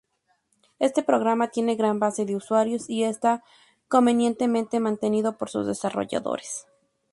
[0.79, 3.43] Este programa tiene gran base de usuarios y está
[3.87, 6.65] convenientemente mantenido por sus desarrolladores.